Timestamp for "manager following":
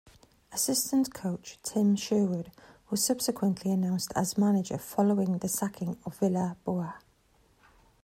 4.35-5.37